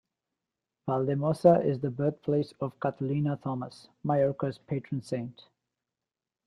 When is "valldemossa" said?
0.87-1.63